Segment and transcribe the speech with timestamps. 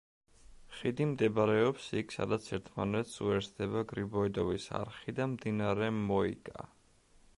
[0.77, 6.69] ხიდი მდებარეობს იქ სადაც ერთმანეთს უერთდება გრიბოედოვის არხი და მდინარე მოიკა.